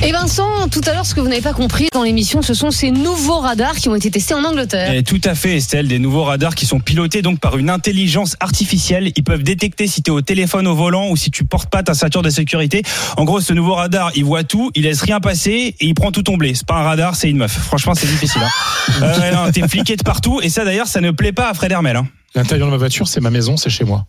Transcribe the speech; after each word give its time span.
Et 0.00 0.10
Vincent, 0.10 0.68
tout 0.70 0.80
à 0.86 0.94
l'heure, 0.94 1.04
ce 1.04 1.14
que 1.14 1.20
vous 1.20 1.28
n'avez 1.28 1.42
pas 1.42 1.52
compris 1.52 1.88
dans 1.92 2.02
l'émission, 2.02 2.42
ce 2.42 2.54
sont 2.54 2.70
ces 2.70 2.90
nouveaux 2.90 3.38
radars 3.38 3.76
qui 3.76 3.88
ont 3.88 3.94
été 3.94 4.10
testés 4.10 4.34
en 4.34 4.42
Angleterre. 4.42 4.90
Eh, 4.94 5.02
tout 5.02 5.20
à 5.24 5.34
fait, 5.34 5.56
Estelle. 5.56 5.86
Des 5.86 5.98
nouveaux 5.98 6.24
radars 6.24 6.54
qui 6.54 6.66
sont 6.66 6.80
pilotés 6.80 7.22
donc 7.22 7.38
par 7.38 7.58
une 7.58 7.70
intelligence 7.70 8.36
artificielle. 8.40 9.12
Ils 9.14 9.22
peuvent 9.22 9.42
détecter 9.42 9.86
si 9.86 10.02
tu 10.02 10.10
es 10.10 10.14
au 10.14 10.22
téléphone 10.22 10.66
au 10.66 10.74
volant 10.74 11.10
ou 11.10 11.16
si 11.16 11.30
tu 11.30 11.44
portes 11.44 11.70
pas 11.70 11.82
ta 11.82 11.94
ceinture 11.94 12.22
de 12.22 12.30
sécurité. 12.30 12.82
En 13.16 13.24
gros, 13.24 13.40
ce 13.40 13.52
nouveau 13.52 13.74
radar, 13.74 14.10
il 14.14 14.24
voit 14.24 14.44
tout, 14.44 14.70
il 14.74 14.84
laisse 14.84 15.02
rien 15.02 15.20
passer 15.20 15.76
et 15.78 15.86
il 15.86 15.94
prend 15.94 16.10
tout 16.10 16.22
ton 16.22 16.36
blé. 16.36 16.54
C'est 16.54 16.66
pas 16.66 16.76
un 16.76 16.82
radar, 16.82 17.14
c'est 17.14 17.30
une 17.30 17.36
meuf. 17.36 17.52
Franchement, 17.52 17.94
c'est 17.94 18.06
difficile. 18.06 18.42
Hein. 18.42 18.50
Euh, 19.02 19.50
T'es 19.52 19.66
fliqué 19.68 19.96
de 19.96 20.02
partout 20.02 20.40
et 20.42 20.48
ça 20.48 20.64
d'ailleurs, 20.64 20.86
ça 20.86 21.00
ne 21.00 21.10
plaît 21.10 21.32
pas 21.32 21.48
à 21.48 21.54
Fred 21.54 21.70
Hermel. 21.70 21.96
Hein. 21.96 22.06
L'intérieur 22.34 22.66
de 22.68 22.72
ma 22.72 22.78
voiture, 22.78 23.06
c'est 23.08 23.20
ma 23.20 23.30
maison, 23.30 23.56
c'est 23.56 23.68
chez 23.70 23.84
moi. 23.84 24.06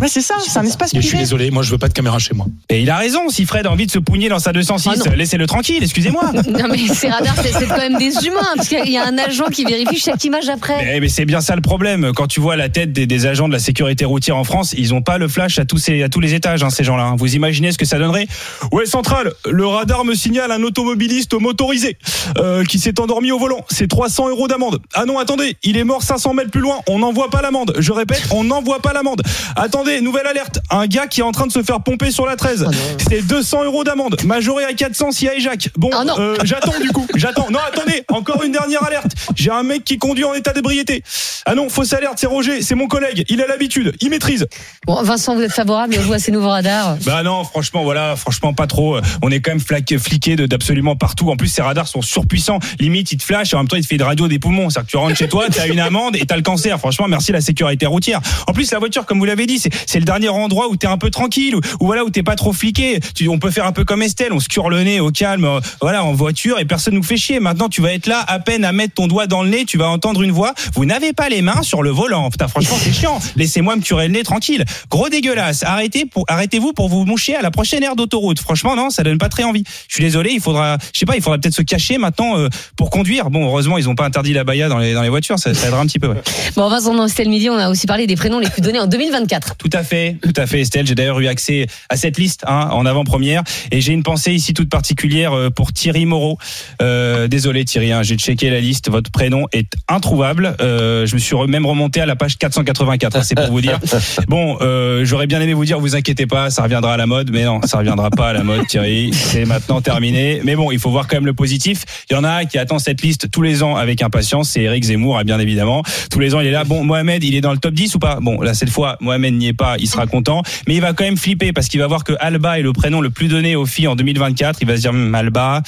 Ouais, 0.00 0.08
c'est 0.08 0.20
ça, 0.20 0.34
c'est 0.40 0.58
un 0.58 0.64
espace 0.64 0.92
Et 0.92 0.96
je 0.96 1.00
suis 1.02 1.10
privé. 1.10 1.22
désolé, 1.22 1.50
moi 1.50 1.62
je 1.62 1.70
veux 1.70 1.78
pas 1.78 1.88
de 1.88 1.92
caméra 1.92 2.18
chez 2.18 2.34
moi. 2.34 2.46
Et 2.68 2.80
il 2.82 2.90
a 2.90 2.96
raison. 2.96 3.28
Si 3.28 3.44
Fred 3.46 3.66
a 3.66 3.70
envie 3.70 3.86
de 3.86 3.90
se 3.92 3.98
pougner 4.00 4.28
dans 4.28 4.38
sa 4.40 4.52
206, 4.52 5.02
Ah 5.06 5.14
laissez-le 5.14 5.46
tranquille. 5.46 5.82
Excusez-moi. 5.82 6.32
Non 6.50 6.66
mais 6.68 6.78
ces 6.92 7.08
radars, 7.08 7.36
c'est 7.42 7.52
c'est 7.52 7.66
quand 7.66 7.76
même 7.78 7.96
des 7.96 8.12
humains, 8.26 8.40
parce 8.56 8.68
qu'il 8.68 8.90
y 8.90 8.96
a 8.98 9.06
un 9.06 9.16
agent 9.18 9.44
qui 9.52 9.64
vérifie 9.64 9.98
chaque 10.00 10.22
image 10.24 10.48
après. 10.48 10.84
Mais, 10.84 11.00
mais 11.00 11.08
c'est 11.08 11.24
bien 11.24 11.40
ça 11.40 11.54
le 11.54 11.60
problème. 11.62 12.12
Quand 12.14 12.26
tu 12.26 12.40
vois 12.40 12.56
la 12.56 12.68
tête 12.68 12.92
des, 12.92 13.06
des 13.06 13.26
agents 13.26 13.46
de 13.48 13.52
la 13.52 13.58
sécurité 13.60 14.04
routière 14.04 14.36
en 14.36 14.44
France, 14.44 14.74
ils 14.76 14.92
ont 14.94 15.02
pas 15.02 15.18
le 15.18 15.28
flash 15.28 15.58
à 15.58 15.64
tous, 15.64 15.78
ces, 15.78 16.02
à 16.02 16.08
tous 16.08 16.20
les 16.20 16.34
étages, 16.34 16.62
hein, 16.64 16.70
ces 16.70 16.82
gens-là. 16.84 17.04
hein. 17.04 17.16
Vous 17.18 17.34
imaginez 17.36 17.70
ce 17.72 17.78
que 17.78 17.84
ça 17.84 17.98
donnerait? 17.98 18.26
Ouais, 18.72 18.86
central, 18.86 19.32
le 19.48 19.66
radar 19.66 20.04
me 20.04 20.14
signale 20.14 20.50
un 20.50 20.62
automobiliste 20.62 21.34
motorisé 21.34 21.96
euh, 22.38 22.64
qui 22.64 22.78
s'est 22.78 22.98
endormi 23.00 23.30
au 23.32 23.38
volant. 23.38 23.64
C'est 23.70 23.86
300 23.88 24.28
euros 24.30 24.48
d'amende. 24.48 24.80
Ah 24.94 25.04
non, 25.04 25.18
attendez, 25.18 25.56
il 25.62 25.76
est 25.76 25.84
mort 25.84 26.02
500 26.02 26.34
mètres 26.34 26.50
plus 26.50 26.60
loin. 26.62 26.78
On 26.88 26.98
n'envoie 26.98 27.30
pas 27.30 27.42
l'amende. 27.42 27.59
Je 27.78 27.92
répète, 27.92 28.22
on 28.30 28.44
n'envoie 28.44 28.80
pas 28.80 28.92
l'amende. 28.92 29.22
Attendez, 29.56 30.00
nouvelle 30.00 30.26
alerte. 30.26 30.60
Un 30.70 30.86
gars 30.86 31.06
qui 31.06 31.20
est 31.20 31.24
en 31.24 31.32
train 31.32 31.46
de 31.46 31.52
se 31.52 31.62
faire 31.62 31.80
pomper 31.82 32.10
sur 32.10 32.26
la 32.26 32.36
13. 32.36 32.64
Oh 32.66 32.70
non. 32.70 32.78
C'est 33.08 33.22
200 33.26 33.64
euros 33.64 33.84
d'amende. 33.84 34.16
Majoré 34.24 34.64
à 34.64 34.72
400 34.72 35.12
si 35.12 35.26
y 35.26 35.40
Jacques. 35.40 35.70
Bon, 35.76 35.90
Oh 35.98 36.04
non. 36.04 36.14
euh, 36.18 36.36
j'attends 36.44 36.78
du 36.80 36.90
coup. 36.90 37.06
J'attends. 37.14 37.48
Non, 37.50 37.58
attendez, 37.66 38.04
encore 38.08 38.42
une 38.44 38.52
dernière 38.52 38.82
alerte. 38.84 39.12
J'ai 39.34 39.50
un 39.50 39.62
mec 39.62 39.84
qui 39.84 39.98
conduit 39.98 40.24
en 40.24 40.34
état 40.34 40.52
d'ébriété. 40.52 41.02
Ah 41.46 41.54
non, 41.54 41.68
fausse 41.68 41.92
alerte, 41.92 42.18
c'est 42.18 42.26
Roger, 42.26 42.62
c'est 42.62 42.74
mon 42.74 42.86
collègue. 42.86 43.24
Il 43.28 43.40
a 43.40 43.46
l'habitude, 43.46 43.94
il 44.00 44.10
maîtrise. 44.10 44.46
Bon, 44.86 45.02
Vincent, 45.02 45.34
vous 45.34 45.42
êtes 45.42 45.52
favorable, 45.52 45.96
vous 45.96 46.12
à 46.12 46.18
ces 46.18 46.32
nouveaux 46.32 46.50
radars 46.50 46.96
Bah 47.06 47.22
non, 47.22 47.44
franchement, 47.44 47.82
voilà, 47.82 48.16
franchement 48.16 48.52
pas 48.52 48.66
trop. 48.66 48.98
On 49.22 49.30
est 49.30 49.40
quand 49.40 49.52
même 49.52 49.60
flaqué, 49.60 49.98
fliqué 49.98 50.36
d'absolument 50.36 50.96
partout. 50.96 51.30
En 51.30 51.36
plus, 51.36 51.48
ces 51.48 51.62
radars 51.62 51.88
sont 51.88 52.02
surpuissants. 52.02 52.58
Limite, 52.78 53.12
ils 53.12 53.18
te 53.18 53.24
flashent 53.24 53.52
et 53.52 53.56
en 53.56 53.60
même 53.60 53.68
temps, 53.68 53.76
ils 53.76 53.82
te 53.82 53.88
fait 53.88 53.96
de 53.96 54.04
radio 54.04 54.28
des 54.28 54.38
poumons. 54.38 54.70
C'est-à-dire 54.70 54.86
que 54.86 54.90
tu 54.90 54.96
rentres 54.96 55.16
chez 55.16 55.28
toi, 55.28 55.46
t'as 55.50 55.66
une 55.66 55.80
amende 55.80 56.16
et 56.16 56.26
t'as 56.26 56.36
le 56.36 56.42
cancer. 56.42 56.78
Franchement, 56.78 57.08
merci 57.08 57.32
la 57.32 57.40
sécurité 57.40 57.86
routière. 57.86 58.20
En 58.46 58.52
plus, 58.52 58.70
la 58.72 58.78
voiture, 58.78 59.06
comme 59.06 59.18
vous 59.18 59.24
l'avez 59.24 59.46
dit, 59.46 59.58
c'est 59.58 59.70
c'est 59.86 59.98
le 59.98 60.04
dernier 60.04 60.28
endroit 60.28 60.68
où 60.68 60.76
t'es 60.76 60.86
un 60.86 60.98
peu 60.98 61.10
tranquille, 61.10 61.56
où, 61.56 61.60
où 61.80 61.86
voilà, 61.86 62.04
où 62.04 62.10
t'es 62.10 62.22
pas 62.22 62.36
trop 62.36 62.52
fliqué. 62.52 63.00
Tu, 63.14 63.28
on 63.28 63.38
peut 63.38 63.50
faire 63.50 63.66
un 63.66 63.72
peu 63.72 63.84
comme 63.84 64.02
Estelle, 64.02 64.32
on 64.32 64.40
se 64.40 64.48
cure 64.48 64.68
le 64.70 64.82
nez 64.82 65.00
au 65.00 65.10
calme, 65.10 65.44
euh, 65.44 65.60
voilà, 65.80 66.04
en 66.04 66.12
voiture 66.12 66.58
et 66.58 66.64
personne 66.64 66.94
nous 66.94 67.02
fait 67.02 67.16
chier. 67.16 67.40
Maintenant, 67.40 67.68
tu 67.68 67.80
vas 67.80 67.92
être 67.92 68.06
là, 68.06 68.24
à 68.26 68.38
peine 68.38 68.64
à 68.64 68.72
mettre 68.72 68.94
ton 68.94 69.06
doigt 69.06 69.26
dans 69.26 69.42
le 69.42 69.48
nez, 69.48 69.64
tu 69.64 69.78
vas 69.78 69.88
entendre 69.88 70.22
une 70.22 70.32
voix. 70.32 70.54
Vous 70.74 70.84
n'avez 70.84 71.12
pas 71.12 71.28
les 71.30 71.42
mains 71.42 71.62
sur 71.62 71.82
le 71.82 71.90
volant. 71.90 72.28
Putain, 72.30 72.48
franchement, 72.48 72.76
c'est 72.78 72.92
chiant. 72.92 73.18
Laissez-moi 73.36 73.76
me 73.76 73.80
curer 73.80 74.08
le 74.08 74.14
nez 74.14 74.22
tranquille. 74.22 74.64
Gros 74.90 75.08
dégueulasse. 75.08 75.62
Arrêtez 75.62 76.04
pour, 76.04 76.24
arrêtez-vous 76.28 76.72
pour 76.72 76.88
vous 76.88 77.04
moucher 77.04 77.36
à 77.36 77.42
la 77.42 77.50
prochaine 77.50 77.82
aire 77.82 77.96
d'autoroute. 77.96 78.40
Franchement, 78.40 78.76
non, 78.76 78.90
ça 78.90 79.02
donne 79.02 79.18
pas 79.18 79.28
très 79.28 79.44
envie. 79.44 79.64
Je 79.88 79.94
suis 79.94 80.04
désolé, 80.04 80.30
il 80.32 80.40
faudra, 80.40 80.76
je 80.92 80.98
sais 80.98 81.06
pas, 81.06 81.16
il 81.16 81.22
faudra 81.22 81.38
peut-être 81.38 81.54
se 81.54 81.62
cacher 81.62 81.98
maintenant 81.98 82.38
euh, 82.38 82.48
pour 82.76 82.90
conduire. 82.90 83.30
Bon, 83.30 83.46
heureusement, 83.46 83.78
ils 83.78 83.88
ont 83.88 83.94
pas 83.94 84.04
interdit 84.04 84.32
la 84.32 84.44
baya 84.44 84.68
dans 84.68 84.78
les, 84.78 84.92
dans 84.92 85.02
les 85.02 85.08
voitures. 85.08 85.38
Ça, 85.38 85.54
ça 85.54 85.68
aidera 85.68 85.80
un 85.80 85.86
petit 85.86 85.98
peu. 85.98 86.08
ouais. 86.08 86.22
Bon, 86.56 86.68
Vincent, 86.68 86.94
dans 86.94 87.06
Estelle 87.06 87.28
Midi, 87.28 87.48
on 87.48 87.56
a 87.56 87.70
aussi 87.70 87.86
parlé 87.86 88.06
des 88.06 88.16
prénoms 88.16 88.38
les 88.38 88.50
plus 88.50 88.62
donnés 88.62 88.80
en 88.80 88.86
2024. 88.86 89.56
Tout 89.56 89.70
à 89.72 89.82
fait, 89.82 90.16
tout 90.22 90.32
à 90.36 90.46
fait, 90.46 90.60
Estelle. 90.60 90.86
J'ai 90.86 90.94
d'ailleurs 90.94 91.20
eu 91.20 91.26
accès 91.28 91.66
à 91.88 91.96
cette 91.96 92.18
liste 92.18 92.44
hein, 92.46 92.68
en 92.72 92.84
avant-première, 92.86 93.42
et 93.70 93.80
j'ai 93.80 93.92
une 93.92 94.02
pensée 94.02 94.32
ici 94.32 94.54
toute 94.54 94.68
particulière 94.70 95.32
euh, 95.32 95.50
pour 95.50 95.72
Thierry 95.72 96.06
Moreau. 96.06 96.38
Euh, 96.82 97.28
désolé 97.28 97.64
Thierry, 97.64 97.92
hein, 97.92 98.02
j'ai 98.02 98.16
checké 98.16 98.50
la 98.50 98.60
liste. 98.60 98.90
Votre 98.90 99.10
prénom 99.10 99.46
est 99.52 99.72
introuvable. 99.88 100.56
Euh, 100.60 101.06
je 101.06 101.14
me 101.14 101.19
suis 101.20 101.36
même 101.48 101.66
remonté 101.66 102.00
à 102.00 102.06
la 102.06 102.16
page 102.16 102.36
484. 102.38 103.16
hein, 103.16 103.22
c'est 103.22 103.34
pour 103.34 103.46
vous 103.50 103.60
dire. 103.60 103.78
Bon, 104.28 104.58
euh, 104.60 105.04
j'aurais 105.04 105.26
bien 105.26 105.40
aimé 105.40 105.54
vous 105.54 105.64
dire, 105.64 105.78
vous 105.80 105.96
inquiétez 105.96 106.26
pas, 106.26 106.50
ça 106.50 106.62
reviendra 106.62 106.94
à 106.94 106.96
la 106.96 107.06
mode, 107.06 107.30
mais 107.32 107.44
non, 107.44 107.60
ça 107.64 107.78
reviendra 107.78 108.10
pas 108.10 108.28
à 108.28 108.32
la 108.32 108.44
mode, 108.44 108.66
Thierry. 108.66 109.10
C'est 109.12 109.44
maintenant 109.44 109.80
terminé. 109.80 110.40
Mais 110.44 110.54
bon, 110.56 110.70
il 110.70 110.78
faut 110.78 110.90
voir 110.90 111.08
quand 111.08 111.16
même 111.16 111.26
le 111.26 111.32
positif. 111.32 111.84
Il 112.10 112.14
y 112.14 112.16
en 112.16 112.24
a 112.24 112.30
un 112.30 112.44
qui 112.44 112.58
attend 112.58 112.78
cette 112.78 113.02
liste 113.02 113.30
tous 113.30 113.42
les 113.42 113.62
ans 113.62 113.76
avec 113.76 114.02
impatience. 114.02 114.50
C'est 114.50 114.62
Eric 114.62 114.84
Zemmour, 114.84 115.18
hein, 115.18 115.24
bien 115.24 115.38
évidemment. 115.38 115.82
Tous 116.10 116.18
les 116.20 116.34
ans, 116.34 116.40
il 116.40 116.46
est 116.46 116.52
là. 116.52 116.64
Bon, 116.64 116.84
Mohamed, 116.84 117.24
il 117.24 117.34
est 117.34 117.40
dans 117.40 117.52
le 117.52 117.58
top 117.58 117.74
10 117.74 117.94
ou 117.94 117.98
pas? 117.98 118.18
Bon, 118.20 118.40
là 118.40 118.54
cette 118.54 118.70
fois, 118.70 118.96
Mohamed 119.00 119.34
n'y 119.34 119.48
est 119.48 119.52
pas. 119.52 119.76
Il 119.78 119.88
sera 119.88 120.06
content, 120.06 120.42
mais 120.68 120.74
il 120.74 120.80
va 120.80 120.92
quand 120.92 121.04
même 121.04 121.16
flipper 121.16 121.52
parce 121.52 121.68
qu'il 121.68 121.80
va 121.80 121.86
voir 121.86 122.04
que 122.04 122.12
Alba 122.20 122.58
est 122.58 122.62
le 122.62 122.72
prénom 122.72 123.00
le 123.00 123.10
plus 123.10 123.28
donné 123.28 123.56
aux 123.56 123.66
filles 123.66 123.88
en 123.88 123.96
2024. 123.96 124.58
Il 124.60 124.68
va 124.68 124.76
se 124.76 124.80
dire 124.82 124.90
Hum, 124.90 125.14
Alba, 125.14 125.62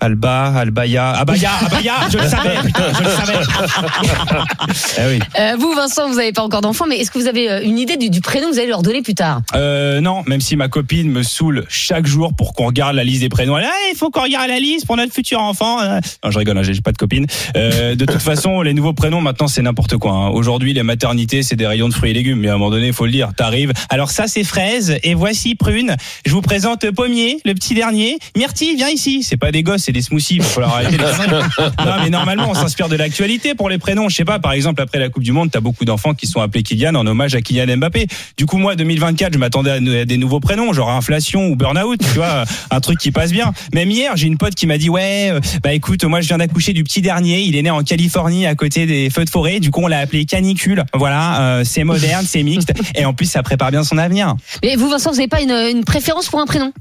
Alba, 0.00 0.46
Albaya, 0.56 1.10
Abaya, 1.12 1.50
Abaya. 1.66 1.94
Je 2.10 2.18
le 2.18 2.28
savais, 2.28 2.56
putain, 2.64 2.82
je 2.98 3.02
le 3.04 3.10
savais. 3.10 3.38
eh 4.98 5.02
oui. 5.06 5.18
Euh, 5.38 5.56
vous, 5.58 5.72
Vincent, 5.74 6.08
vous 6.08 6.16
n'avez 6.16 6.32
pas 6.32 6.42
encore 6.42 6.60
d'enfants, 6.60 6.86
mais 6.88 6.98
est-ce 6.98 7.10
que 7.10 7.18
vous 7.18 7.26
avez 7.26 7.50
euh, 7.50 7.60
une 7.62 7.78
idée 7.78 7.96
du, 7.96 8.10
du 8.10 8.20
prénom 8.20 8.48
que 8.48 8.52
vous 8.54 8.58
allez 8.58 8.68
leur 8.68 8.82
donner 8.82 9.02
plus 9.02 9.14
tard? 9.14 9.42
Euh, 9.54 10.00
non, 10.00 10.22
même 10.26 10.40
si 10.40 10.56
ma 10.56 10.68
copine 10.68 11.10
me 11.10 11.22
saoule 11.22 11.64
chaque 11.68 12.06
jour 12.06 12.32
pour 12.34 12.54
qu'on 12.54 12.66
regarde 12.66 12.94
la 12.96 13.04
liste 13.04 13.20
des 13.22 13.28
prénoms. 13.28 13.58
Elle 13.58 13.66
Ah, 13.68 13.88
il 13.92 13.96
faut 13.96 14.10
qu'on 14.10 14.22
regarde 14.22 14.48
la 14.48 14.58
liste 14.58 14.86
pour 14.86 14.96
notre 14.96 15.12
futur 15.12 15.40
enfant. 15.40 15.80
Euh, 15.80 16.00
Non, 16.24 16.30
je 16.30 16.38
rigole, 16.38 16.56
hein, 16.58 16.62
j'ai 16.62 16.80
pas 16.80 16.92
de 16.92 16.96
copine. 16.98 17.26
Euh, 17.56 17.94
de 17.94 18.04
toute 18.04 18.20
façon, 18.22 18.62
les 18.62 18.74
nouveaux 18.74 18.92
prénoms 18.94 19.20
maintenant 19.20 19.48
c'est 19.48 19.62
n'importe 19.62 19.96
quoi. 19.96 20.12
hein. 20.12 20.28
Aujourd'hui, 20.28 20.72
les 20.72 20.82
maternités 20.82 21.42
c'est 21.42 21.56
des 21.56 21.66
rayons 21.66 21.88
de 21.88 21.94
fruits 21.94 22.10
et 22.10 22.14
légumes. 22.14 22.38
Mais 22.40 22.48
à 22.48 22.54
un 22.54 22.58
moment 22.58 22.70
donné, 22.70 22.88
il 22.88 22.92
faut 22.92 23.06
le 23.06 23.12
dire. 23.12 23.30
T'arrives. 23.36 23.72
Alors 23.90 24.10
ça 24.10 24.26
c'est 24.26 24.44
fraise 24.44 24.96
et 25.02 25.14
voici 25.14 25.54
prune. 25.54 25.96
Je 26.24 26.32
vous 26.32 26.42
présente 26.42 26.90
pommier, 26.92 27.38
le 27.44 27.54
petit 27.54 27.74
dernier. 27.74 28.18
Myrtille, 28.36 28.76
viens 28.76 28.88
ici. 28.90 29.22
C'est 29.22 29.36
pas 29.36 29.52
des 29.52 29.62
gosses, 29.62 29.82
c'est 29.84 29.92
des 29.92 30.02
smoothies. 30.02 30.36
Il 30.36 30.42
va 30.42 30.48
falloir 30.48 30.74
arrêter 30.74 30.96
les. 30.98 31.04
Non, 31.86 31.92
mais 32.02 32.10
normalement, 32.10 32.48
on 32.50 32.54
s'inspire 32.54 32.88
de 32.88 32.96
l'actualité 32.96 33.54
pour 33.54 33.68
les 33.68 33.78
prénoms. 33.78 34.08
Je 34.08 34.16
sais 34.16 34.24
pas, 34.24 34.38
par 34.38 34.52
exemple, 34.52 34.75
après 34.80 34.98
la 34.98 35.08
Coupe 35.08 35.22
du 35.22 35.32
Monde, 35.32 35.50
t'as 35.50 35.60
beaucoup 35.60 35.84
d'enfants 35.84 36.14
qui 36.14 36.26
sont 36.26 36.40
appelés 36.40 36.62
Kylian 36.62 36.94
en 36.94 37.06
hommage 37.06 37.34
à 37.34 37.40
Kylian 37.40 37.76
Mbappé. 37.76 38.06
Du 38.36 38.46
coup, 38.46 38.58
moi, 38.58 38.76
2024, 38.76 39.34
je 39.34 39.38
m'attendais 39.38 39.70
à, 39.70 40.04
des 40.04 40.16
nouveaux 40.16 40.40
prénoms, 40.40 40.72
genre 40.72 40.90
inflation 40.90 41.48
ou 41.48 41.56
burn-out, 41.56 42.00
tu 42.00 42.14
vois, 42.16 42.44
un 42.70 42.80
truc 42.80 42.98
qui 42.98 43.10
passe 43.10 43.32
bien. 43.32 43.52
Même 43.74 43.90
hier, 43.90 44.16
j'ai 44.16 44.26
une 44.26 44.38
pote 44.38 44.54
qui 44.54 44.66
m'a 44.66 44.78
dit, 44.78 44.88
ouais, 44.88 45.30
euh, 45.30 45.40
bah 45.62 45.72
écoute, 45.72 46.04
moi, 46.04 46.20
je 46.20 46.28
viens 46.28 46.38
d'accoucher 46.38 46.72
du 46.72 46.84
petit 46.84 47.02
dernier. 47.02 47.42
Il 47.42 47.56
est 47.56 47.62
né 47.62 47.70
en 47.70 47.82
Californie, 47.82 48.46
à 48.46 48.54
côté 48.54 48.86
des 48.86 49.10
feux 49.10 49.24
de 49.24 49.30
forêt. 49.30 49.60
Du 49.60 49.70
coup, 49.70 49.82
on 49.82 49.86
l'a 49.86 50.00
appelé 50.00 50.24
canicule. 50.24 50.84
Voilà, 50.94 51.40
euh, 51.40 51.64
c'est 51.64 51.84
moderne, 51.84 52.24
c'est 52.26 52.42
mixte. 52.42 52.72
Et 52.94 53.04
en 53.04 53.14
plus, 53.14 53.26
ça 53.26 53.42
prépare 53.42 53.70
bien 53.70 53.84
son 53.84 53.98
avenir. 53.98 54.34
Mais 54.62 54.76
vous, 54.76 54.88
Vincent, 54.88 55.10
vous 55.10 55.16
n'avez 55.16 55.28
pas 55.28 55.40
une, 55.40 55.50
une 55.50 55.84
préférence 55.84 56.28
pour 56.28 56.40
un 56.40 56.46
prénom? 56.46 56.72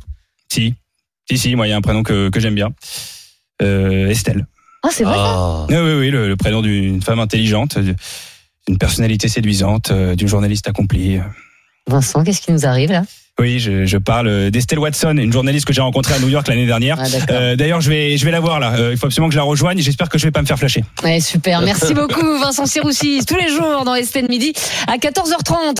Si, 0.51 0.73
si, 1.29 1.37
si, 1.37 1.55
moi, 1.55 1.67
il 1.67 1.71
y 1.71 1.73
a 1.73 1.77
un 1.77 1.81
prénom 1.81 2.03
que, 2.03 2.29
que 2.29 2.39
j'aime 2.39 2.55
bien. 2.55 2.69
Euh, 3.61 4.09
Estelle. 4.09 4.45
Ah, 4.85 4.89
c'est 4.91 5.03
vrai 5.03 5.15
ça 5.15 5.65
Oui, 5.69 5.75
oui, 5.99 6.09
le, 6.11 6.27
le 6.27 6.35
prénom 6.35 6.61
d'une 6.61 7.01
femme 7.01 7.19
intelligente, 7.19 7.77
d'une 7.79 8.77
personnalité 8.77 9.27
séduisante, 9.27 9.89
euh, 9.91 10.15
d'une 10.15 10.27
journaliste 10.27 10.67
accomplie. 10.67 11.19
Vincent, 11.87 12.23
qu'est-ce 12.23 12.41
qui 12.41 12.51
nous 12.51 12.65
arrive 12.65 12.91
là? 12.91 13.03
Oui, 13.37 13.59
je, 13.59 13.85
je 13.85 13.97
parle 13.97 14.49
d'Estelle 14.49 14.79
Watson, 14.79 15.17
une 15.17 15.33
journaliste 15.33 15.65
que 15.65 15.73
j'ai 15.73 15.81
rencontrée 15.81 16.13
à 16.13 16.19
New 16.19 16.29
York 16.29 16.47
l'année 16.47 16.65
dernière. 16.65 16.97
Ah. 17.01 17.31
Euh, 17.31 17.55
D'ailleurs, 17.57 17.81
je 17.81 17.89
vais, 17.89 18.15
je 18.15 18.23
vais 18.23 18.31
la 18.31 18.39
voir 18.39 18.61
là. 18.61 18.75
Euh, 18.77 18.91
il 18.93 18.97
faut 18.97 19.07
absolument 19.07 19.27
que 19.27 19.33
je 19.33 19.37
la 19.39 19.43
rejoigne. 19.43 19.77
J'espère 19.79 20.07
que 20.07 20.17
je 20.17 20.23
vais 20.23 20.31
pas 20.31 20.41
me 20.41 20.47
faire 20.47 20.57
flasher. 20.57 20.85
Ouais, 21.03 21.19
super. 21.19 21.59
Merci 21.59 21.93
beaucoup, 21.93 22.39
Vincent 22.39 22.65
Siroussi, 22.65 23.25
tous 23.27 23.35
les 23.35 23.49
jours 23.49 23.83
dans 23.83 23.93
Estelle 23.93 24.27
Midi 24.29 24.53
à 24.87 24.95
14h30. 24.95 25.73